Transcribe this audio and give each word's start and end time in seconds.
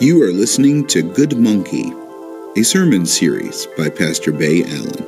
You 0.00 0.22
are 0.22 0.32
listening 0.32 0.86
to 0.86 1.02
Good 1.02 1.36
Monkey, 1.36 1.92
a 2.56 2.62
sermon 2.62 3.04
series 3.04 3.66
by 3.76 3.90
Pastor 3.90 4.32
Bay 4.32 4.64
Allen. 4.64 5.04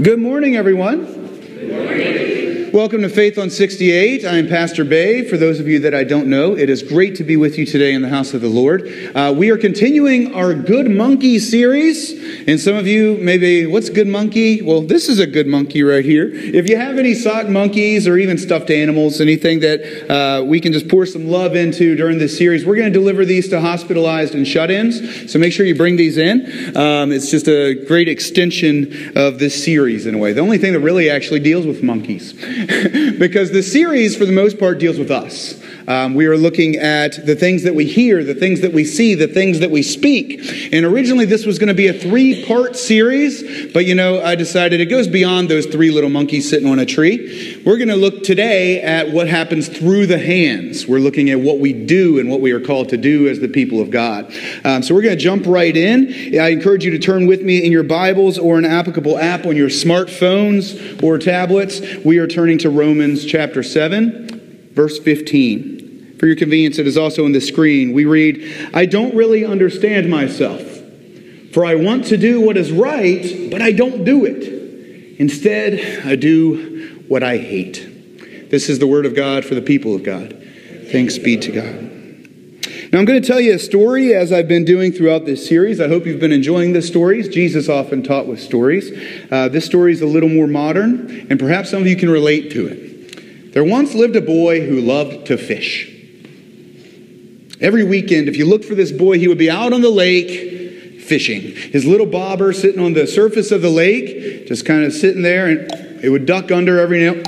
Good 0.00 0.18
morning, 0.18 0.56
everyone. 0.56 1.04
Good 1.04 1.68
morning. 1.70 2.31
Welcome 2.72 3.02
to 3.02 3.10
Faith 3.10 3.36
on 3.36 3.50
68. 3.50 4.24
I'm 4.24 4.48
Pastor 4.48 4.82
Bay. 4.82 5.28
For 5.28 5.36
those 5.36 5.60
of 5.60 5.68
you 5.68 5.80
that 5.80 5.94
I 5.94 6.04
don't 6.04 6.26
know, 6.26 6.56
it 6.56 6.70
is 6.70 6.82
great 6.82 7.16
to 7.16 7.22
be 7.22 7.36
with 7.36 7.58
you 7.58 7.66
today 7.66 7.92
in 7.92 8.00
the 8.00 8.08
house 8.08 8.32
of 8.32 8.40
the 8.40 8.48
Lord. 8.48 8.90
Uh, 9.14 9.34
we 9.36 9.50
are 9.50 9.58
continuing 9.58 10.34
our 10.34 10.54
Good 10.54 10.90
Monkey 10.90 11.38
series. 11.38 12.12
And 12.48 12.58
some 12.58 12.74
of 12.74 12.86
you 12.86 13.18
maybe, 13.20 13.66
what's 13.66 13.90
Good 13.90 14.08
Monkey? 14.08 14.62
Well, 14.62 14.80
this 14.80 15.10
is 15.10 15.18
a 15.18 15.26
good 15.26 15.46
monkey 15.46 15.82
right 15.82 16.02
here. 16.02 16.30
If 16.32 16.66
you 16.66 16.78
have 16.78 16.96
any 16.96 17.12
sock 17.12 17.46
monkeys 17.46 18.08
or 18.08 18.16
even 18.16 18.38
stuffed 18.38 18.70
animals, 18.70 19.20
anything 19.20 19.60
that 19.60 20.10
uh, 20.10 20.42
we 20.42 20.58
can 20.58 20.72
just 20.72 20.88
pour 20.88 21.04
some 21.04 21.28
love 21.28 21.54
into 21.54 21.94
during 21.94 22.16
this 22.16 22.38
series, 22.38 22.64
we're 22.64 22.76
going 22.76 22.90
to 22.90 22.98
deliver 22.98 23.26
these 23.26 23.50
to 23.50 23.60
hospitalized 23.60 24.34
and 24.34 24.48
shut 24.48 24.70
ins. 24.70 25.30
So 25.30 25.38
make 25.38 25.52
sure 25.52 25.66
you 25.66 25.74
bring 25.74 25.96
these 25.96 26.16
in. 26.16 26.74
Um, 26.74 27.12
it's 27.12 27.30
just 27.30 27.48
a 27.48 27.74
great 27.74 28.08
extension 28.08 29.12
of 29.14 29.38
this 29.38 29.62
series 29.62 30.06
in 30.06 30.14
a 30.14 30.18
way. 30.18 30.32
The 30.32 30.40
only 30.40 30.56
thing 30.56 30.72
that 30.72 30.80
really 30.80 31.10
actually 31.10 31.40
deals 31.40 31.66
with 31.66 31.82
monkeys. 31.82 32.32
because 33.18 33.50
the 33.50 33.62
series, 33.62 34.16
for 34.16 34.24
the 34.24 34.32
most 34.32 34.58
part, 34.58 34.78
deals 34.78 34.98
with 34.98 35.10
us. 35.10 35.61
Um, 35.88 36.14
we 36.14 36.26
are 36.26 36.36
looking 36.36 36.76
at 36.76 37.24
the 37.26 37.34
things 37.34 37.62
that 37.64 37.74
we 37.74 37.86
hear, 37.86 38.24
the 38.24 38.34
things 38.34 38.60
that 38.60 38.72
we 38.72 38.84
see, 38.84 39.14
the 39.14 39.28
things 39.28 39.60
that 39.60 39.70
we 39.70 39.82
speak. 39.82 40.72
And 40.72 40.84
originally, 40.84 41.24
this 41.24 41.46
was 41.46 41.58
going 41.58 41.68
to 41.68 41.74
be 41.74 41.88
a 41.88 41.92
three 41.92 42.44
part 42.44 42.76
series, 42.76 43.72
but 43.72 43.84
you 43.84 43.94
know, 43.94 44.22
I 44.22 44.34
decided 44.34 44.80
it 44.80 44.86
goes 44.86 45.08
beyond 45.08 45.48
those 45.48 45.66
three 45.66 45.90
little 45.90 46.10
monkeys 46.10 46.48
sitting 46.48 46.68
on 46.68 46.78
a 46.78 46.86
tree. 46.86 47.62
We're 47.64 47.78
going 47.78 47.88
to 47.88 47.96
look 47.96 48.22
today 48.22 48.80
at 48.80 49.10
what 49.10 49.28
happens 49.28 49.68
through 49.68 50.06
the 50.06 50.18
hands. 50.18 50.86
We're 50.86 50.98
looking 50.98 51.30
at 51.30 51.40
what 51.40 51.58
we 51.58 51.72
do 51.72 52.18
and 52.18 52.30
what 52.30 52.40
we 52.40 52.52
are 52.52 52.60
called 52.60 52.88
to 52.90 52.96
do 52.96 53.28
as 53.28 53.40
the 53.40 53.48
people 53.48 53.80
of 53.80 53.90
God. 53.90 54.32
Um, 54.64 54.82
so 54.82 54.94
we're 54.94 55.02
going 55.02 55.16
to 55.16 55.22
jump 55.22 55.46
right 55.46 55.76
in. 55.76 56.38
I 56.38 56.48
encourage 56.48 56.84
you 56.84 56.90
to 56.92 56.98
turn 56.98 57.26
with 57.26 57.42
me 57.42 57.64
in 57.64 57.72
your 57.72 57.82
Bibles 57.82 58.38
or 58.38 58.58
an 58.58 58.64
applicable 58.64 59.18
app 59.18 59.46
on 59.46 59.56
your 59.56 59.68
smartphones 59.68 61.02
or 61.02 61.18
tablets. 61.18 61.80
We 62.04 62.18
are 62.18 62.26
turning 62.26 62.58
to 62.58 62.70
Romans 62.70 63.24
chapter 63.24 63.62
7, 63.62 64.41
verse 64.74 64.98
15. 64.98 66.16
For 66.18 66.26
your 66.26 66.36
convenience, 66.36 66.78
it 66.78 66.86
is 66.86 66.96
also 66.96 67.26
in 67.26 67.32
the 67.32 67.40
screen. 67.40 67.92
We 67.92 68.04
read, 68.04 68.70
I 68.72 68.86
don't 68.86 69.14
really 69.14 69.44
understand 69.44 70.08
myself, 70.08 70.62
for 71.52 71.64
I 71.64 71.74
want 71.74 72.04
to 72.06 72.16
do 72.16 72.40
what 72.40 72.56
is 72.56 72.70
right, 72.70 73.50
but 73.50 73.60
I 73.60 73.72
don't 73.72 74.04
do 74.04 74.24
it. 74.24 75.18
Instead, 75.18 76.06
I 76.06 76.16
do 76.16 77.04
what 77.08 77.22
I 77.22 77.38
hate. 77.38 78.50
This 78.50 78.68
is 78.68 78.78
the 78.78 78.86
word 78.86 79.06
of 79.06 79.14
God 79.14 79.44
for 79.44 79.54
the 79.54 79.62
people 79.62 79.94
of 79.94 80.02
God. 80.02 80.46
Thanks 80.90 81.18
be 81.18 81.36
to 81.38 81.52
God. 81.52 81.92
Now, 82.92 82.98
I'm 82.98 83.04
going 83.06 83.20
to 83.20 83.26
tell 83.26 83.40
you 83.40 83.54
a 83.54 83.58
story 83.58 84.14
as 84.14 84.32
I've 84.32 84.48
been 84.48 84.64
doing 84.64 84.92
throughout 84.92 85.24
this 85.24 85.48
series. 85.48 85.80
I 85.80 85.88
hope 85.88 86.04
you've 86.04 86.20
been 86.20 86.32
enjoying 86.32 86.74
the 86.74 86.82
stories. 86.82 87.28
Jesus 87.28 87.68
often 87.68 88.02
taught 88.02 88.26
with 88.26 88.38
stories. 88.38 88.92
Uh, 89.30 89.48
this 89.48 89.64
story 89.64 89.92
is 89.92 90.02
a 90.02 90.06
little 90.06 90.28
more 90.28 90.46
modern, 90.46 91.26
and 91.30 91.40
perhaps 91.40 91.70
some 91.70 91.80
of 91.80 91.88
you 91.88 91.96
can 91.96 92.10
relate 92.10 92.50
to 92.52 92.66
it. 92.68 92.91
There 93.52 93.64
once 93.64 93.94
lived 93.94 94.16
a 94.16 94.20
boy 94.20 94.66
who 94.66 94.80
loved 94.80 95.26
to 95.26 95.36
fish. 95.36 95.90
Every 97.60 97.84
weekend, 97.84 98.28
if 98.28 98.36
you 98.36 98.46
looked 98.46 98.64
for 98.64 98.74
this 98.74 98.90
boy, 98.90 99.18
he 99.18 99.28
would 99.28 99.38
be 99.38 99.50
out 99.50 99.72
on 99.72 99.82
the 99.82 99.90
lake 99.90 101.00
fishing. 101.02 101.42
His 101.42 101.84
little 101.84 102.06
bobber 102.06 102.52
sitting 102.52 102.80
on 102.80 102.94
the 102.94 103.06
surface 103.06 103.50
of 103.50 103.62
the 103.62 103.70
lake, 103.70 104.46
just 104.46 104.64
kind 104.64 104.84
of 104.84 104.92
sitting 104.92 105.22
there, 105.22 105.46
and 105.46 106.02
it 106.02 106.08
would 106.08 106.26
duck 106.26 106.50
under 106.50 106.80
every 106.80 107.00
now 107.00 107.22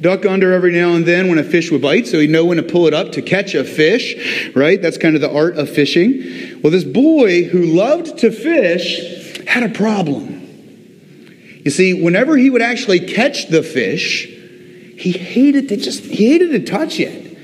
duck 0.00 0.26
under 0.26 0.52
every 0.52 0.70
now 0.70 0.92
and 0.94 1.06
then 1.06 1.30
when 1.30 1.38
a 1.38 1.42
fish 1.42 1.70
would 1.70 1.80
bite, 1.80 2.06
so 2.06 2.18
he'd 2.18 2.28
know 2.28 2.44
when 2.44 2.58
to 2.58 2.62
pull 2.62 2.86
it 2.86 2.92
up 2.92 3.12
to 3.12 3.22
catch 3.22 3.54
a 3.54 3.64
fish, 3.64 4.50
right? 4.54 4.82
That's 4.82 4.98
kind 4.98 5.14
of 5.14 5.22
the 5.22 5.32
art 5.32 5.56
of 5.56 5.70
fishing. 5.70 6.60
Well, 6.62 6.70
this 6.70 6.84
boy 6.84 7.44
who 7.44 7.64
loved 7.64 8.18
to 8.18 8.30
fish 8.30 9.38
had 9.46 9.62
a 9.62 9.70
problem. 9.70 10.42
You 11.64 11.70
see, 11.70 11.94
whenever 11.94 12.36
he 12.36 12.50
would 12.50 12.60
actually 12.60 13.00
catch 13.00 13.48
the 13.48 13.62
fish, 13.62 14.28
he 14.96 15.12
hated 15.12 15.68
to 15.68 15.76
just 15.76 16.04
he 16.04 16.28
hated 16.32 16.50
to 16.52 16.64
touch 16.64 17.00
it. 17.00 17.36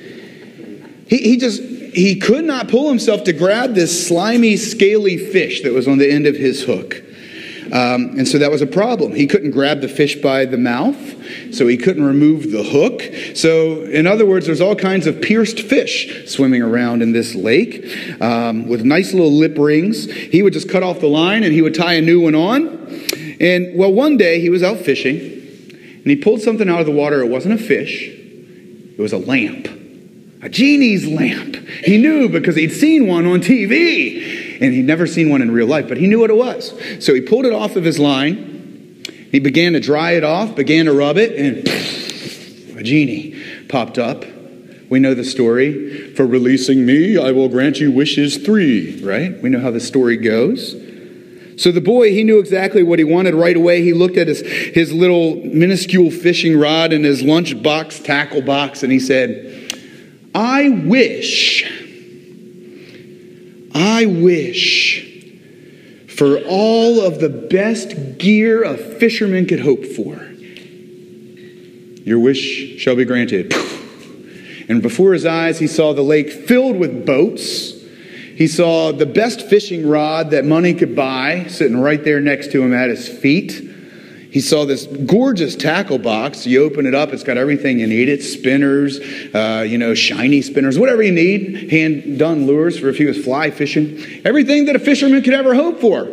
He, 1.09 1.19
he 1.19 1.37
just 1.37 1.63
he 1.63 2.17
could 2.17 2.45
not 2.45 2.69
pull 2.69 2.89
himself 2.89 3.25
to 3.25 3.33
grab 3.33 3.75
this 3.75 4.07
slimy, 4.07 4.57
scaly 4.57 5.19
fish 5.19 5.63
that 5.63 5.73
was 5.73 5.89
on 5.89 5.99
the 5.99 6.11
end 6.11 6.27
of 6.27 6.37
his 6.37 6.63
hook. 6.63 7.03
Um, 7.73 8.19
and 8.19 8.27
so 8.27 8.39
that 8.39 8.51
was 8.51 8.63
a 8.63 8.67
problem. 8.67 9.15
He 9.15 9.29
couldn't 9.29 9.53
grab 9.53 9.81
the 9.81 9.89
fish 9.89 10.17
by 10.17 10.45
the 10.45 10.59
mouth, 10.59 10.97
so 11.55 11.69
he 11.69 11.77
couldn't 11.77 12.03
remove 12.03 12.51
the 12.51 12.65
hook. 12.65 13.03
So, 13.37 13.83
in 13.85 14.09
other 14.09 14.27
words, 14.27 14.47
there's 14.47 14.61
all 14.61 14.75
kinds 14.75 15.07
of 15.07 15.23
pierced 15.23 15.61
fish 15.61 16.29
swimming 16.29 16.63
around 16.63 17.01
in 17.01 17.13
this 17.13 17.37
lake 17.37 18.21
um, 18.21 18.67
with 18.67 18.85
nice 18.85 19.13
little 19.13 19.31
lip 19.31 19.57
rings. 19.57 20.11
He 20.11 20.43
would 20.43 20.53
just 20.53 20.69
cut 20.69 20.83
off 20.83 20.99
the 20.99 21.07
line 21.09 21.45
and 21.45 21.53
he 21.53 21.63
would 21.63 21.75
tie 21.75 21.95
a 21.95 22.01
new 22.01 22.21
one 22.21 22.35
on. 22.35 22.67
And, 23.39 23.77
well, 23.77 23.93
one 23.93 24.17
day 24.17 24.41
he 24.41 24.51
was 24.51 24.65
out 24.65 24.79
fishing 24.79 25.40
and 26.03 26.07
he 26.07 26.17
pulled 26.17 26.41
something 26.41 26.69
out 26.69 26.81
of 26.81 26.87
the 26.87 26.93
water. 26.93 27.21
It 27.21 27.29
wasn't 27.29 27.55
a 27.55 27.59
fish, 27.59 28.09
it 28.09 28.99
was 28.99 29.13
a 29.13 29.19
lamp. 29.19 29.69
A 30.43 30.49
genie's 30.49 31.07
lamp. 31.07 31.57
He 31.85 31.99
knew 31.99 32.29
because 32.29 32.57
he'd 32.57 32.73
seen 32.73 33.07
one 33.07 33.27
on 33.27 33.41
TV 33.41 34.59
and 34.61 34.73
he'd 34.73 34.87
never 34.87 35.07
seen 35.07 35.29
one 35.29 35.43
in 35.43 35.51
real 35.51 35.67
life, 35.67 35.87
but 35.87 35.99
he 35.99 36.07
knew 36.07 36.19
what 36.19 36.31
it 36.31 36.37
was. 36.37 36.73
So 37.05 37.13
he 37.15 37.21
pulled 37.21 37.45
it 37.45 37.53
off 37.53 37.77
of 37.77 37.85
his 37.85 37.99
line. 37.99 39.03
He 39.31 39.39
began 39.39 39.75
to 39.75 39.81
dry 39.81 40.13
it 40.13 40.25
off, 40.25 40.57
began 40.57 40.87
to 40.87 40.93
rub 40.93 41.19
it, 41.19 41.37
and 41.37 42.79
a 42.79 42.83
genie 42.83 43.41
popped 43.69 43.99
up. 43.99 44.25
We 44.89 44.99
know 44.99 45.15
the 45.15 45.25
story. 45.25 46.15
For 46.15 46.27
releasing 46.27 46.85
me, 46.85 47.17
I 47.17 47.31
will 47.33 47.49
grant 47.49 47.79
you 47.79 47.93
wishes 47.93 48.39
three, 48.39 49.01
right? 49.05 49.41
We 49.41 49.51
know 49.51 49.61
how 49.61 49.71
the 49.71 49.81
story 49.81 50.17
goes. 50.17 50.75
So 51.61 51.71
the 51.71 51.83
boy, 51.83 52.13
he 52.15 52.25
knew 52.25 52.39
exactly 52.39 52.83
what 52.83 52.99
he 52.99 53.05
wanted 53.05 53.35
right 53.35 53.55
away. 53.55 53.83
He 53.83 53.93
looked 53.93 54.17
at 54.17 54.29
his, 54.29 54.41
his 54.41 54.95
little 54.95 55.37
minuscule 55.45 56.11
fishing 56.11 56.59
rod 56.59 56.91
and 56.91 57.05
his 57.05 57.21
lunch 57.23 57.63
box, 57.63 58.01
tackle 58.01 58.41
box, 58.41 58.83
and 58.83 58.91
he 58.91 58.99
said, 58.99 59.79
I 60.35 60.71
wish 60.71 61.65
I 63.75 64.07
wish 64.07 65.07
for 66.09 66.39
all 66.49 67.03
of 67.03 67.21
the 67.21 67.29
best 67.29 68.17
gear 68.17 68.65
a 68.65 68.79
fisherman 68.79 69.45
could 69.45 69.61
hope 69.61 69.85
for. 69.85 70.17
Your 72.07 72.21
wish 72.21 72.79
shall 72.79 72.97
be 72.97 73.05
granted. 73.05 73.53
And 74.71 74.81
before 74.81 75.13
his 75.13 75.27
eyes, 75.27 75.59
he 75.59 75.67
saw 75.67 75.93
the 75.93 76.01
lake 76.01 76.31
filled 76.31 76.77
with 76.77 77.05
boats. 77.05 77.80
He 78.41 78.49
saw 78.49 78.91
the 78.91 79.05
best 79.05 79.43
fishing 79.43 79.87
rod 79.87 80.31
that 80.31 80.47
money 80.47 80.73
could 80.73 80.97
buy 80.97 81.45
sitting 81.49 81.79
right 81.79 82.03
there 82.03 82.23
next 82.23 82.53
to 82.53 82.63
him 82.63 82.73
at 82.73 82.89
his 82.89 83.07
feet. 83.07 83.53
He 84.31 84.41
saw 84.41 84.65
this 84.65 84.87
gorgeous 84.87 85.55
tackle 85.55 85.99
box. 85.99 86.47
You 86.47 86.65
open 86.65 86.87
it 86.87 86.95
up, 86.95 87.13
it's 87.13 87.23
got 87.23 87.37
everything 87.37 87.81
you 87.81 87.87
need. 87.87 88.09
It's 88.09 88.33
spinners, 88.33 88.99
uh, 89.35 89.67
you 89.69 89.77
know, 89.77 89.95
shiny 89.95 90.41
spinners, 90.41 90.79
whatever 90.79 91.03
you 91.03 91.13
need. 91.13 91.71
Hand 91.71 92.19
done 92.19 92.47
lures 92.47 92.79
for 92.79 92.89
if 92.89 92.97
he 92.97 93.05
was 93.05 93.23
fly 93.23 93.51
fishing. 93.51 94.23
Everything 94.25 94.65
that 94.65 94.75
a 94.75 94.79
fisherman 94.79 95.23
could 95.23 95.35
ever 95.35 95.55
hope 95.55 95.79
for. 95.79 96.05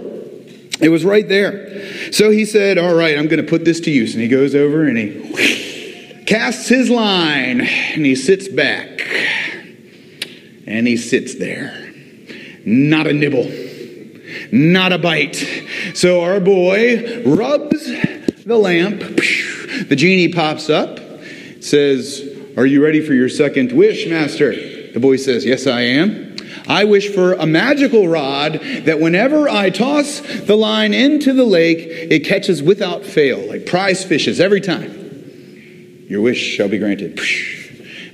It 0.81 0.89
was 0.89 1.05
right 1.05 1.29
there. 1.29 2.11
So 2.11 2.29
he 2.29 2.43
said, 2.43 2.77
All 2.77 2.93
right, 2.93 3.17
I'm 3.17 3.27
going 3.27 3.41
to 3.41 3.49
put 3.49 3.63
this 3.63 3.79
to 3.79 3.89
use. 3.89 4.13
And 4.16 4.21
he 4.21 4.27
goes 4.27 4.53
over 4.53 4.85
and 4.85 4.97
he 4.97 6.23
casts 6.25 6.67
his 6.67 6.89
line 6.89 7.61
and 7.61 8.05
he 8.05 8.17
sits 8.17 8.49
back. 8.49 8.99
And 10.66 10.85
he 10.85 10.97
sits 10.97 11.35
there. 11.35 11.86
Not 12.69 13.07
a 13.07 13.13
nibble, 13.13 13.50
not 14.51 14.91
a 14.91 14.97
bite. 14.97 15.38
So 15.94 16.19
our 16.22 16.41
boy 16.41 17.23
rubs 17.25 17.85
the 18.45 18.57
lamp. 18.57 19.00
The 19.88 19.95
genie 19.95 20.33
pops 20.33 20.69
up, 20.69 21.00
says, 21.61 22.28
Are 22.57 22.66
you 22.66 22.84
ready 22.84 22.99
for 22.99 23.14
your 23.14 23.29
second 23.29 23.72
wish, 23.72 24.05
master? 24.08 24.52
The 24.91 24.99
boy 24.99 25.16
says, 25.16 25.46
Yes, 25.46 25.66
I 25.66 25.79
am. 25.79 26.35
I 26.67 26.84
wish 26.84 27.08
for 27.16 27.35
a 27.35 27.46
magical 27.46 28.09
rod 28.09 28.59
that 28.84 28.99
whenever 28.99 29.47
I 29.47 29.69
toss 29.69 30.19
the 30.19 30.58
line 30.58 30.93
into 30.93 31.31
the 31.31 31.46
lake, 31.46 31.79
it 31.79 32.25
catches 32.25 32.61
without 32.61 33.05
fail, 33.05 33.47
like 33.47 33.66
prize 33.66 34.03
fishes 34.03 34.41
every 34.41 34.59
time. 34.59 36.05
Your 36.09 36.19
wish 36.19 36.41
shall 36.41 36.67
be 36.67 36.79
granted. 36.79 37.17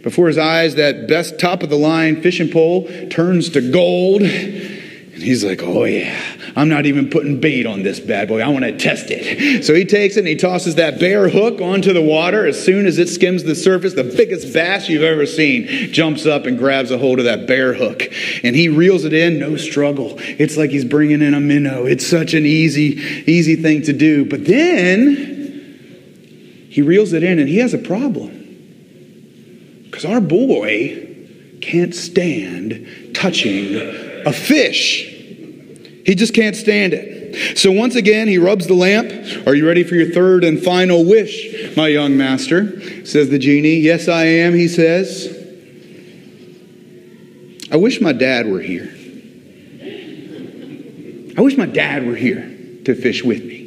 Before 0.03 0.27
his 0.27 0.37
eyes, 0.37 0.75
that 0.75 1.07
best 1.07 1.39
top 1.39 1.63
of 1.63 1.69
the 1.69 1.77
line 1.77 2.21
fishing 2.21 2.51
pole 2.51 2.89
turns 3.09 3.49
to 3.51 3.71
gold. 3.71 4.21
And 4.21 5.23
he's 5.23 5.45
like, 5.45 5.61
Oh, 5.63 5.85
yeah, 5.85 6.13
I'm 6.57 6.67
not 6.67 6.85
even 6.85 7.09
putting 7.09 7.39
bait 7.39 7.65
on 7.65 7.83
this 7.83 8.01
bad 8.01 8.27
boy. 8.27 8.41
I 8.41 8.49
want 8.49 8.65
to 8.65 8.77
test 8.77 9.05
it. 9.09 9.63
So 9.63 9.73
he 9.73 9.85
takes 9.85 10.17
it 10.17 10.19
and 10.19 10.27
he 10.27 10.35
tosses 10.35 10.75
that 10.75 10.99
bare 10.99 11.29
hook 11.29 11.61
onto 11.61 11.93
the 11.93 12.01
water. 12.01 12.45
As 12.45 12.61
soon 12.61 12.85
as 12.85 12.99
it 12.99 13.07
skims 13.07 13.45
the 13.45 13.55
surface, 13.55 13.93
the 13.93 14.03
biggest 14.03 14.53
bass 14.53 14.89
you've 14.89 15.03
ever 15.03 15.25
seen 15.25 15.93
jumps 15.93 16.25
up 16.25 16.45
and 16.47 16.57
grabs 16.57 16.91
a 16.91 16.97
hold 16.97 17.19
of 17.19 17.25
that 17.25 17.47
bare 17.47 17.73
hook. 17.73 18.03
And 18.43 18.57
he 18.57 18.67
reels 18.67 19.05
it 19.05 19.13
in, 19.13 19.39
no 19.39 19.55
struggle. 19.55 20.15
It's 20.17 20.57
like 20.57 20.69
he's 20.71 20.85
bringing 20.85 21.21
in 21.21 21.33
a 21.33 21.39
minnow. 21.39 21.85
It's 21.85 22.05
such 22.05 22.33
an 22.33 22.45
easy, 22.45 23.23
easy 23.25 23.55
thing 23.55 23.83
to 23.83 23.93
do. 23.93 24.25
But 24.25 24.43
then 24.43 25.29
he 26.69 26.81
reels 26.81 27.13
it 27.13 27.23
in 27.23 27.39
and 27.39 27.47
he 27.47 27.59
has 27.59 27.73
a 27.73 27.77
problem. 27.77 28.42
Because 29.93 30.05
our 30.05 30.21
boy 30.21 31.07
can't 31.61 31.93
stand 31.93 33.13
touching 33.13 33.75
a 34.25 34.33
fish. 34.33 35.03
He 36.03 36.15
just 36.15 36.33
can't 36.33 36.55
stand 36.55 36.95
it. 36.95 37.59
So 37.59 37.71
once 37.71 37.93
again, 37.93 38.27
he 38.27 38.39
rubs 38.39 38.65
the 38.65 38.73
lamp. 38.73 39.11
Are 39.45 39.53
you 39.53 39.67
ready 39.67 39.83
for 39.83 39.93
your 39.93 40.09
third 40.09 40.43
and 40.45 40.59
final 40.59 41.05
wish, 41.05 41.77
my 41.77 41.89
young 41.89 42.17
master? 42.17 43.05
Says 43.05 43.29
the 43.29 43.37
genie. 43.37 43.75
Yes, 43.75 44.07
I 44.07 44.23
am, 44.23 44.55
he 44.55 44.67
says. 44.67 45.27
I 47.71 47.75
wish 47.75 48.01
my 48.01 48.13
dad 48.13 48.47
were 48.47 48.61
here. 48.61 48.89
I 51.37 51.41
wish 51.41 51.55
my 51.55 51.67
dad 51.67 52.07
were 52.07 52.15
here 52.15 52.41
to 52.85 52.95
fish 52.95 53.23
with 53.23 53.45
me. 53.45 53.62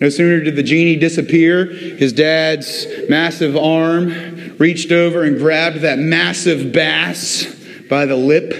No 0.00 0.10
sooner 0.10 0.44
did 0.44 0.56
the 0.56 0.62
genie 0.62 0.96
disappear, 0.96 1.64
his 1.66 2.12
dad's 2.12 2.86
massive 3.08 3.56
arm 3.56 4.56
reached 4.58 4.92
over 4.92 5.24
and 5.24 5.38
grabbed 5.38 5.78
that 5.78 5.98
massive 5.98 6.72
bass 6.72 7.46
by 7.88 8.04
the 8.04 8.16
lip, 8.16 8.50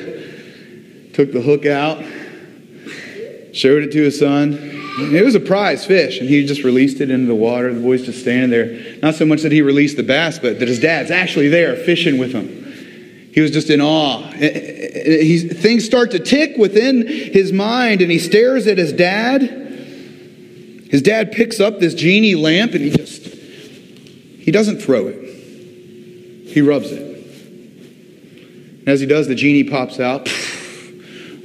took 1.13 1.33
the 1.33 1.43
hook 1.43 1.67
out, 1.67 2.03
showed 3.53 3.83
it 3.83 3.93
to 3.93 4.03
his 4.03 4.19
son. 4.19 4.59
It 4.99 5.23
was 5.23 5.35
a 5.35 5.41
prize 5.41 5.85
fish, 5.85 6.21
and 6.21 6.29
he 6.29 6.47
just 6.47 6.65
released 6.65 7.03
it 7.03 7.11
into 7.11 7.27
the 7.27 7.35
water. 7.35 7.73
The 7.75 7.81
boy's 7.81 8.07
just 8.07 8.21
standing 8.21 8.49
there. 8.49 8.99
Not 9.03 9.15
so 9.15 9.27
much 9.27 9.43
that 9.43 9.53
he 9.53 9.61
released 9.61 9.99
the 9.99 10.03
bass, 10.03 10.39
but 10.39 10.59
that 10.59 10.69
his 10.69 10.81
dad's 10.81 11.11
actually 11.11 11.49
there 11.49 11.77
fishing 11.77 12.17
with 12.17 12.33
him. 12.33 12.49
He 13.35 13.43
was 13.43 13.51
just 13.51 13.69
in 13.69 13.83
awe. 13.83 14.31
Eh, 14.31 14.39
eh, 14.39 14.89
eh, 14.95 15.23
he, 15.23 15.39
things 15.41 15.85
start 15.85 16.13
to 16.13 16.19
tick 16.19 16.57
within 16.57 17.07
his 17.07 17.53
mind, 17.53 18.01
and 18.01 18.11
he 18.11 18.19
stares 18.19 18.67
at 18.67 18.79
his 18.79 18.95
dad 18.95 19.66
his 20.91 21.03
dad 21.03 21.33
picks 21.33 21.61
up 21.61 21.79
this 21.79 21.95
genie 21.95 22.35
lamp 22.35 22.73
and 22.73 22.83
he 22.83 22.91
just, 22.91 23.27
he 23.27 24.51
doesn't 24.51 24.81
throw 24.81 25.09
it, 25.09 25.23
he 26.49 26.61
rubs 26.61 26.93
it. 26.93 27.03
And 28.81 28.89
as 28.89 29.01
he 29.01 29.07
does, 29.07 29.27
the 29.27 29.35
genie 29.35 29.65
pops 29.65 29.99
out. 29.99 30.29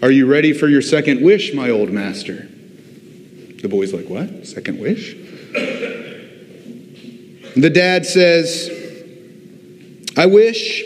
Are 0.04 0.12
you 0.12 0.26
ready 0.26 0.54
for 0.54 0.68
your 0.68 0.82
second 0.82 1.22
wish, 1.22 1.54
my 1.54 1.70
old 1.70 1.92
master? 1.92 2.48
The 3.62 3.68
boy's 3.68 3.94
like, 3.94 4.10
What? 4.10 4.48
Second 4.48 4.80
wish? 4.80 5.16
The 7.56 7.70
dad 7.70 8.06
says, 8.06 8.70
I 10.18 10.26
wish 10.26 10.84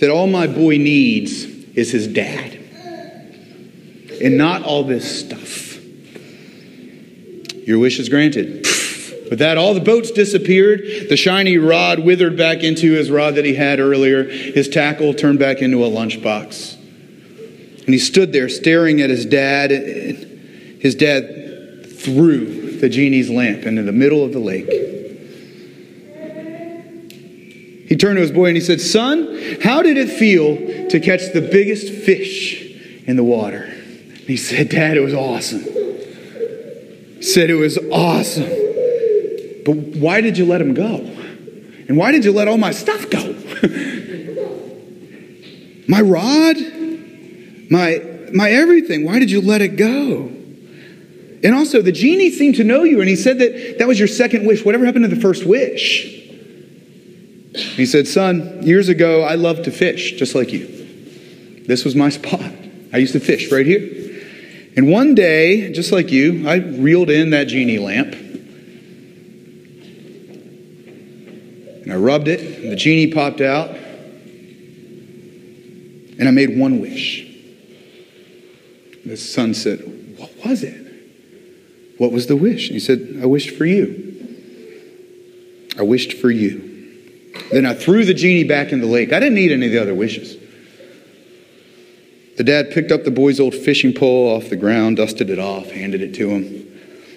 that 0.00 0.10
all 0.10 0.26
my 0.26 0.46
boy 0.46 0.78
needs 0.78 1.44
is 1.44 1.92
his 1.92 2.08
dad 2.08 2.58
and 4.22 4.36
not 4.36 4.62
all 4.62 4.84
this 4.84 5.20
stuff. 5.20 5.65
Your 7.66 7.80
wish 7.80 7.98
is 7.98 8.08
granted. 8.08 8.64
With 9.28 9.40
that, 9.40 9.58
all 9.58 9.74
the 9.74 9.80
boats 9.80 10.12
disappeared. 10.12 11.08
The 11.08 11.16
shiny 11.16 11.58
rod 11.58 11.98
withered 11.98 12.36
back 12.36 12.62
into 12.62 12.92
his 12.92 13.10
rod 13.10 13.34
that 13.34 13.44
he 13.44 13.56
had 13.56 13.80
earlier. 13.80 14.22
His 14.22 14.68
tackle 14.68 15.14
turned 15.14 15.40
back 15.40 15.60
into 15.62 15.84
a 15.84 15.88
lunchbox. 15.88 16.76
And 16.76 17.88
he 17.88 17.98
stood 17.98 18.32
there 18.32 18.48
staring 18.48 19.00
at 19.00 19.10
his 19.10 19.26
dad. 19.26 19.72
His 19.72 20.94
dad 20.94 21.86
threw 21.98 22.78
the 22.78 22.88
genie's 22.88 23.30
lamp 23.30 23.64
into 23.64 23.82
the 23.82 23.92
middle 23.92 24.24
of 24.24 24.32
the 24.32 24.38
lake. 24.38 24.70
He 27.88 27.96
turned 27.96 28.16
to 28.16 28.20
his 28.20 28.32
boy 28.32 28.46
and 28.46 28.56
he 28.56 28.62
said, 28.62 28.80
Son, 28.80 29.58
how 29.62 29.82
did 29.82 29.96
it 29.96 30.08
feel 30.08 30.88
to 30.88 31.00
catch 31.00 31.32
the 31.32 31.40
biggest 31.40 31.92
fish 31.92 32.62
in 33.06 33.16
the 33.16 33.24
water? 33.24 33.62
And 33.62 34.28
he 34.28 34.36
said, 34.36 34.68
Dad, 34.68 34.96
it 34.96 35.00
was 35.00 35.14
awesome 35.14 35.75
said 37.20 37.50
it 37.50 37.54
was 37.54 37.78
awesome. 37.90 38.48
But 39.64 39.98
why 39.98 40.20
did 40.20 40.38
you 40.38 40.46
let 40.46 40.60
him 40.60 40.74
go? 40.74 40.96
And 41.88 41.96
why 41.96 42.12
did 42.12 42.24
you 42.24 42.32
let 42.32 42.48
all 42.48 42.58
my 42.58 42.72
stuff 42.72 43.08
go? 43.10 43.18
my 45.88 46.00
rod? 46.00 46.56
My 47.70 48.02
my 48.32 48.50
everything. 48.50 49.04
Why 49.04 49.18
did 49.18 49.30
you 49.30 49.40
let 49.40 49.62
it 49.62 49.76
go? 49.76 50.30
And 51.44 51.54
also, 51.54 51.82
the 51.82 51.92
genie 51.92 52.30
seemed 52.30 52.56
to 52.56 52.64
know 52.64 52.82
you, 52.82 53.00
and 53.00 53.08
he 53.08 53.16
said 53.16 53.38
that 53.38 53.78
that 53.78 53.86
was 53.86 53.98
your 53.98 54.08
second 54.08 54.46
wish. 54.46 54.64
Whatever 54.64 54.84
happened 54.84 55.08
to 55.08 55.14
the 55.14 55.20
first 55.20 55.46
wish? 55.46 56.12
He 57.54 57.86
said, 57.86 58.06
Son, 58.06 58.62
years 58.62 58.88
ago, 58.88 59.22
I 59.22 59.34
loved 59.34 59.64
to 59.64 59.70
fish, 59.70 60.12
just 60.12 60.34
like 60.34 60.52
you. 60.52 60.66
This 61.66 61.84
was 61.84 61.94
my 61.94 62.10
spot. 62.10 62.52
I 62.92 62.98
used 62.98 63.12
to 63.12 63.20
fish 63.20 63.50
right 63.50 63.66
here. 63.66 64.05
And 64.76 64.90
one 64.90 65.14
day, 65.14 65.72
just 65.72 65.90
like 65.90 66.12
you, 66.12 66.46
I 66.46 66.56
reeled 66.56 67.08
in 67.08 67.30
that 67.30 67.44
genie 67.44 67.78
lamp. 67.78 68.14
And 71.82 71.92
I 71.92 71.96
rubbed 71.96 72.28
it, 72.28 72.40
and 72.62 72.70
the 72.70 72.76
genie 72.76 73.10
popped 73.10 73.40
out. 73.40 73.70
And 76.18 76.28
I 76.28 76.30
made 76.30 76.58
one 76.58 76.80
wish. 76.80 77.26
The 79.06 79.16
son 79.16 79.54
said, 79.54 79.80
What 80.18 80.30
was 80.44 80.62
it? 80.62 80.82
What 81.96 82.12
was 82.12 82.26
the 82.26 82.36
wish? 82.36 82.68
And 82.68 82.74
he 82.74 82.80
said, 82.80 83.20
I 83.22 83.26
wished 83.26 83.56
for 83.56 83.64
you. 83.64 84.02
I 85.78 85.82
wished 85.82 86.14
for 86.14 86.30
you. 86.30 87.32
Then 87.50 87.64
I 87.64 87.74
threw 87.74 88.04
the 88.04 88.14
genie 88.14 88.44
back 88.44 88.72
in 88.72 88.80
the 88.80 88.86
lake. 88.86 89.12
I 89.12 89.20
didn't 89.20 89.36
need 89.36 89.52
any 89.52 89.66
of 89.66 89.72
the 89.72 89.80
other 89.80 89.94
wishes. 89.94 90.36
The 92.36 92.44
dad 92.44 92.70
picked 92.70 92.92
up 92.92 93.04
the 93.04 93.10
boy's 93.10 93.40
old 93.40 93.54
fishing 93.54 93.94
pole 93.94 94.36
off 94.36 94.50
the 94.50 94.56
ground, 94.56 94.98
dusted 94.98 95.30
it 95.30 95.38
off, 95.38 95.70
handed 95.70 96.02
it 96.02 96.14
to 96.16 96.28
him. 96.28 96.42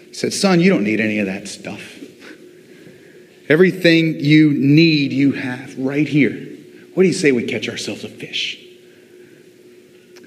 He 0.08 0.14
said, 0.14 0.34
Son, 0.34 0.62
you 0.62 0.70
don't 0.70 0.84
need 0.84 1.02
any 1.02 1.20
of 1.20 1.26
that 1.26 1.48
stuff. 1.48 1.98
Everything 3.50 4.20
you 4.20 4.54
need, 4.54 5.12
you 5.12 5.34
have 5.34 5.78
right 5.78 6.08
here. 6.08 6.32
What 6.94 7.04
do 7.04 7.08
you 7.08 7.14
say 7.14 7.32
we 7.32 7.44
catch 7.44 7.68
ourselves 7.68 8.04
a 8.04 8.10
fish? 8.10 8.66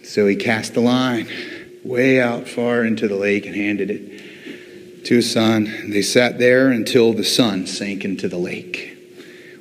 So 0.05 0.27
he 0.27 0.37
cast 0.37 0.75
the 0.75 0.81
line 0.81 1.29
way 1.85 2.21
out 2.21 2.47
far 2.47 2.85
into 2.85 3.09
the 3.09 3.17
lake 3.17 3.47
and 3.47 3.57
handed 3.57 3.91
it 3.91 5.05
to 5.07 5.17
his 5.17 5.33
son. 5.33 5.91
They 5.91 6.03
sat 6.03 6.39
there 6.39 6.69
until 6.69 7.13
the 7.13 7.25
sun 7.25 7.67
sank 7.67 8.05
into 8.05 8.29
the 8.29 8.37
lake, 8.37 8.97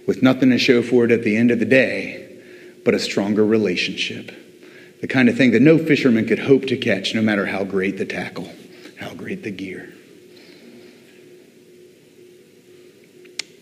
with 0.05 0.21
nothing 0.21 0.49
to 0.49 0.57
show 0.57 0.81
for 0.81 1.05
it 1.05 1.11
at 1.11 1.23
the 1.23 1.37
end 1.37 1.51
of 1.51 1.59
the 1.59 1.65
day 1.65 2.17
but 2.83 2.95
a 2.95 2.99
stronger 2.99 3.45
relationship 3.45 4.40
the 5.01 5.07
kind 5.07 5.27
of 5.27 5.35
thing 5.35 5.51
that 5.51 5.61
no 5.61 5.77
fisherman 5.77 6.27
could 6.27 6.39
hope 6.39 6.67
to 6.67 6.77
catch, 6.77 7.13
no 7.15 7.21
matter 7.21 7.47
how 7.47 7.63
great 7.63 7.97
the 7.97 8.05
tackle, 8.05 8.49
how 8.99 9.13
great 9.13 9.43
the 9.43 9.51
gear. 9.51 9.91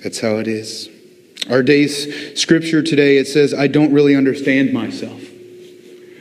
That's 0.04 0.20
how 0.20 0.38
it 0.38 0.48
is. 0.48 0.90
Our 1.50 1.64
day's 1.64 2.40
scripture 2.40 2.84
today, 2.84 3.18
it 3.18 3.28
says, 3.28 3.54
I 3.54 3.68
don't 3.68 3.94
really 3.94 4.16
understand 4.16 4.74
myself. 4.74 5.22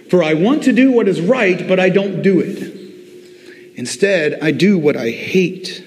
For 0.09 0.23
I 0.23 0.35
want 0.35 0.63
to 0.65 0.73
do 0.73 0.93
what 0.93 1.09
is 1.09 1.21
right, 1.21 1.67
but 1.69 1.79
I 1.79 1.91
don't 1.91 2.23
do 2.23 2.41
it. 2.41 3.77
Instead, 3.77 4.39
I 4.41 4.53
do 4.53 4.79
what 4.79 4.97
I 4.97 5.11
hate. 5.11 5.85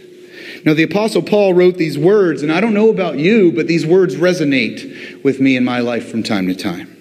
Now, 0.66 0.74
the 0.74 0.84
Apostle 0.84 1.24
Paul 1.24 1.54
wrote 1.54 1.78
these 1.78 1.98
words, 1.98 2.44
and 2.44 2.52
I 2.52 2.62
don't 2.62 2.74
know 2.74 2.90
about 2.90 3.18
you, 3.18 3.52
but 3.52 3.68
these 3.68 3.86
words 3.86 4.16
resonate 4.16 5.24
with 5.24 5.40
me 5.40 5.56
in 5.56 5.66
my 5.66 5.80
life 5.80 6.10
from 6.10 6.22
time 6.22 6.48
to 6.48 6.56
time. 6.56 7.01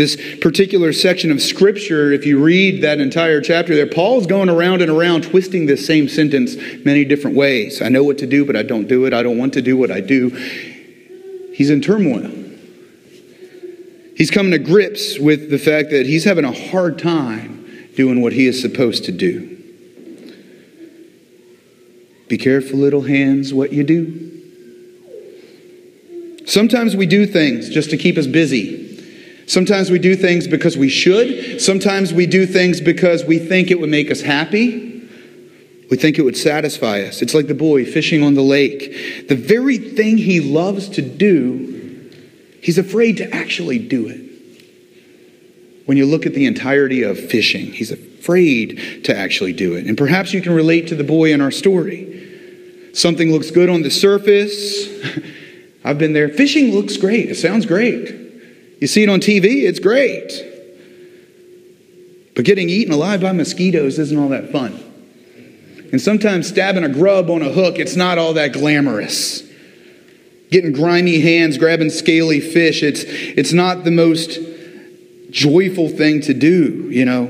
This 0.00 0.16
particular 0.40 0.94
section 0.94 1.30
of 1.30 1.42
scripture, 1.42 2.10
if 2.10 2.24
you 2.24 2.42
read 2.42 2.84
that 2.84 3.00
entire 3.00 3.42
chapter 3.42 3.74
there, 3.74 3.86
Paul's 3.86 4.26
going 4.26 4.48
around 4.48 4.80
and 4.80 4.90
around 4.90 5.24
twisting 5.24 5.66
this 5.66 5.86
same 5.86 6.08
sentence 6.08 6.56
many 6.86 7.04
different 7.04 7.36
ways. 7.36 7.82
I 7.82 7.90
know 7.90 8.02
what 8.02 8.16
to 8.16 8.26
do, 8.26 8.46
but 8.46 8.56
I 8.56 8.62
don't 8.62 8.88
do 8.88 9.04
it. 9.04 9.12
I 9.12 9.22
don't 9.22 9.36
want 9.36 9.52
to 9.52 9.60
do 9.60 9.76
what 9.76 9.90
I 9.90 10.00
do. 10.00 10.30
He's 11.52 11.68
in 11.68 11.82
turmoil. 11.82 12.32
He's 14.16 14.30
coming 14.30 14.52
to 14.52 14.58
grips 14.58 15.18
with 15.18 15.50
the 15.50 15.58
fact 15.58 15.90
that 15.90 16.06
he's 16.06 16.24
having 16.24 16.46
a 16.46 16.52
hard 16.70 16.98
time 16.98 17.90
doing 17.94 18.22
what 18.22 18.32
he 18.32 18.46
is 18.46 18.58
supposed 18.58 19.04
to 19.04 19.12
do. 19.12 19.54
Be 22.26 22.38
careful, 22.38 22.78
little 22.78 23.02
hands, 23.02 23.52
what 23.52 23.70
you 23.70 23.84
do. 23.84 24.28
Sometimes 26.46 26.96
we 26.96 27.04
do 27.04 27.26
things 27.26 27.68
just 27.68 27.90
to 27.90 27.98
keep 27.98 28.16
us 28.16 28.26
busy. 28.26 28.79
Sometimes 29.50 29.90
we 29.90 29.98
do 29.98 30.14
things 30.14 30.46
because 30.46 30.76
we 30.76 30.88
should. 30.88 31.60
Sometimes 31.60 32.14
we 32.14 32.24
do 32.24 32.46
things 32.46 32.80
because 32.80 33.24
we 33.24 33.40
think 33.40 33.72
it 33.72 33.80
would 33.80 33.90
make 33.90 34.08
us 34.08 34.20
happy. 34.20 35.08
We 35.90 35.96
think 35.96 36.20
it 36.20 36.22
would 36.22 36.36
satisfy 36.36 37.00
us. 37.00 37.20
It's 37.20 37.34
like 37.34 37.48
the 37.48 37.54
boy 37.54 37.84
fishing 37.84 38.22
on 38.22 38.34
the 38.34 38.42
lake. 38.42 39.26
The 39.26 39.34
very 39.34 39.76
thing 39.76 40.18
he 40.18 40.38
loves 40.38 40.88
to 40.90 41.02
do, 41.02 42.12
he's 42.62 42.78
afraid 42.78 43.16
to 43.16 43.34
actually 43.34 43.80
do 43.80 44.06
it. 44.06 44.20
When 45.84 45.96
you 45.96 46.06
look 46.06 46.26
at 46.26 46.34
the 46.34 46.46
entirety 46.46 47.02
of 47.02 47.18
fishing, 47.18 47.72
he's 47.72 47.90
afraid 47.90 49.02
to 49.02 49.16
actually 49.16 49.52
do 49.52 49.74
it. 49.74 49.86
And 49.86 49.98
perhaps 49.98 50.32
you 50.32 50.42
can 50.42 50.52
relate 50.52 50.86
to 50.88 50.94
the 50.94 51.02
boy 51.02 51.32
in 51.32 51.40
our 51.40 51.50
story. 51.50 52.90
Something 52.94 53.32
looks 53.32 53.50
good 53.50 53.68
on 53.68 53.82
the 53.82 53.90
surface. 53.90 54.88
I've 55.84 55.98
been 55.98 56.12
there. 56.12 56.28
Fishing 56.28 56.72
looks 56.72 56.96
great. 56.96 57.30
It 57.30 57.34
sounds 57.34 57.66
great. 57.66 58.19
You 58.80 58.86
see 58.86 59.02
it 59.02 59.08
on 59.08 59.20
TV, 59.20 59.68
it's 59.68 59.78
great. 59.78 60.46
But 62.34 62.44
getting 62.44 62.70
eaten 62.70 62.92
alive 62.92 63.20
by 63.20 63.32
mosquitoes 63.32 63.98
isn't 63.98 64.16
all 64.16 64.30
that 64.30 64.50
fun. 64.50 64.82
And 65.92 66.00
sometimes 66.00 66.48
stabbing 66.48 66.84
a 66.84 66.88
grub 66.88 67.28
on 67.30 67.42
a 67.42 67.50
hook, 67.50 67.78
it's 67.78 67.96
not 67.96 68.16
all 68.16 68.34
that 68.34 68.52
glamorous. 68.52 69.42
Getting 70.50 70.72
grimy 70.72 71.20
hands, 71.20 71.58
grabbing 71.58 71.90
scaly 71.90 72.40
fish, 72.40 72.82
it's, 72.82 73.04
it's 73.04 73.52
not 73.52 73.84
the 73.84 73.90
most 73.90 74.38
joyful 75.30 75.88
thing 75.88 76.20
to 76.22 76.34
do, 76.34 76.88
you 76.90 77.04
know. 77.04 77.26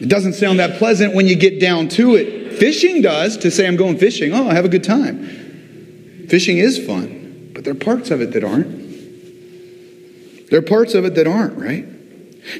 It 0.00 0.08
doesn't 0.08 0.34
sound 0.34 0.58
that 0.58 0.78
pleasant 0.78 1.14
when 1.14 1.26
you 1.26 1.36
get 1.36 1.60
down 1.60 1.88
to 1.90 2.16
it. 2.16 2.54
Fishing 2.54 3.02
does, 3.02 3.36
to 3.38 3.50
say 3.50 3.66
I'm 3.66 3.76
going 3.76 3.98
fishing. 3.98 4.32
Oh, 4.32 4.48
I 4.48 4.54
have 4.54 4.64
a 4.64 4.68
good 4.68 4.84
time. 4.84 6.26
Fishing 6.28 6.58
is 6.58 6.84
fun, 6.84 7.52
but 7.54 7.64
there 7.64 7.72
are 7.72 7.78
parts 7.78 8.10
of 8.10 8.20
it 8.20 8.32
that 8.32 8.44
aren't. 8.44 8.79
There 10.50 10.58
are 10.58 10.62
parts 10.62 10.94
of 10.94 11.04
it 11.04 11.14
that 11.14 11.26
aren't, 11.26 11.56
right? 11.56 11.86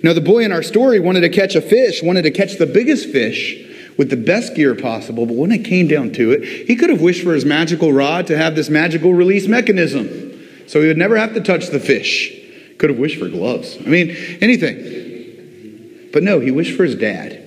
Now, 0.03 0.13
the 0.13 0.21
boy 0.21 0.45
in 0.45 0.53
our 0.53 0.63
story 0.63 1.01
wanted 1.01 1.23
to 1.23 1.29
catch 1.29 1.55
a 1.55 1.61
fish, 1.61 2.03
wanted 2.03 2.23
to 2.23 2.31
catch 2.31 2.57
the 2.57 2.67
biggest 2.67 3.09
fish 3.11 3.67
with 3.99 4.11
the 4.11 4.17
best 4.17 4.55
gear 4.55 4.75
possible, 4.75 5.27
but 5.27 5.37
when 5.37 5.53
it 5.53 5.65
came 5.65 5.89
down 5.89 6.13
to 6.13 6.31
it, 6.33 6.67
he 6.69 6.77
could 6.77 6.91
have 6.91 7.01
wished 7.01 7.23
for 7.23 7.35
his 7.35 7.45
magical 7.45 7.93
rod 7.93 8.27
to 8.29 8.37
have 8.37 8.55
this 8.55 8.71
magical 8.71 9.13
release 9.13 9.47
mechanism 9.47 10.31
so 10.67 10.81
he 10.81 10.87
would 10.87 10.97
never 10.97 11.17
have 11.17 11.35
to 11.35 11.41
touch 11.41 11.67
the 11.69 11.81
fish. 11.81 12.33
Could 12.79 12.91
have 12.91 12.99
wished 12.99 13.19
for 13.19 13.29
gloves. 13.29 13.77
I 13.77 13.89
mean, 13.89 14.11
anything. 14.41 16.09
But 16.13 16.23
no, 16.23 16.39
he 16.39 16.51
wished 16.51 16.77
for 16.77 16.85
his 16.85 16.95
dad, 16.95 17.43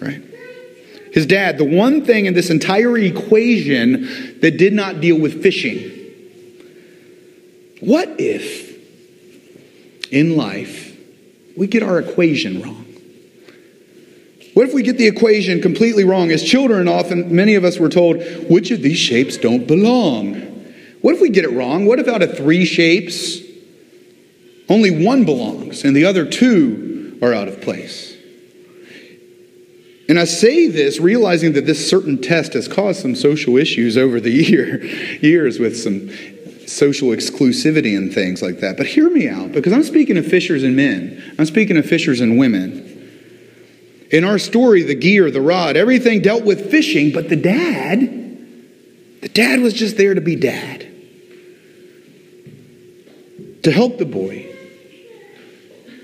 right? 0.00 0.22
His 1.12 1.26
dad, 1.26 1.58
the 1.58 1.64
one 1.64 2.04
thing 2.04 2.24
in 2.24 2.32
this 2.32 2.48
entire 2.48 2.96
equation 2.96 4.40
that 4.40 4.56
did 4.56 4.72
not 4.72 5.00
deal 5.02 5.20
with 5.20 5.42
fishing. 5.42 5.90
What 7.80 8.16
if 8.18 8.61
in 10.12 10.36
life 10.36 10.96
we 11.56 11.66
get 11.66 11.82
our 11.82 11.98
equation 11.98 12.62
wrong. 12.62 12.86
What 14.54 14.68
if 14.68 14.74
we 14.74 14.82
get 14.82 14.98
the 14.98 15.06
equation 15.06 15.62
completely 15.62 16.04
wrong? 16.04 16.30
As 16.30 16.42
children, 16.42 16.86
often 16.86 17.34
many 17.34 17.54
of 17.54 17.64
us 17.64 17.78
were 17.78 17.88
told, 17.88 18.16
which 18.50 18.70
of 18.70 18.82
these 18.82 18.98
shapes 18.98 19.38
don't 19.38 19.66
belong? 19.66 20.34
What 21.00 21.14
if 21.14 21.20
we 21.20 21.30
get 21.30 21.44
it 21.44 21.50
wrong? 21.50 21.86
What 21.86 21.98
if 21.98 22.06
out 22.06 22.22
of 22.22 22.36
three 22.36 22.64
shapes, 22.64 23.38
only 24.68 25.04
one 25.04 25.24
belongs 25.24 25.84
and 25.84 25.96
the 25.96 26.04
other 26.04 26.26
two 26.26 27.18
are 27.22 27.32
out 27.32 27.48
of 27.48 27.60
place? 27.62 28.14
And 30.08 30.18
I 30.18 30.24
say 30.24 30.68
this 30.68 31.00
realizing 31.00 31.54
that 31.54 31.64
this 31.64 31.88
certain 31.88 32.20
test 32.20 32.52
has 32.52 32.68
caused 32.68 33.00
some 33.00 33.14
social 33.14 33.56
issues 33.56 33.96
over 33.96 34.20
the 34.20 34.30
year, 34.50 34.84
years 34.84 35.58
with 35.58 35.78
some 35.78 36.10
social 36.72 37.08
exclusivity 37.08 37.96
and 37.96 38.12
things 38.12 38.42
like 38.42 38.60
that. 38.60 38.76
But 38.76 38.86
hear 38.86 39.10
me 39.10 39.28
out, 39.28 39.52
because 39.52 39.72
I'm 39.72 39.82
speaking 39.82 40.16
of 40.16 40.26
fishers 40.26 40.62
and 40.62 40.74
men, 40.74 41.22
I'm 41.38 41.46
speaking 41.46 41.76
of 41.76 41.86
fishers 41.86 42.20
and 42.20 42.38
women. 42.38 42.88
In 44.10 44.24
our 44.24 44.38
story, 44.38 44.82
the 44.82 44.94
gear, 44.94 45.30
the 45.30 45.40
rod, 45.40 45.76
everything 45.76 46.20
dealt 46.20 46.44
with 46.44 46.70
fishing, 46.70 47.12
but 47.12 47.28
the 47.28 47.36
dad, 47.36 48.00
the 49.20 49.28
dad 49.28 49.60
was 49.60 49.72
just 49.72 49.96
there 49.96 50.14
to 50.14 50.20
be 50.20 50.36
dad, 50.36 50.80
to 53.62 53.70
help 53.70 53.98
the 53.98 54.04
boy 54.04 54.48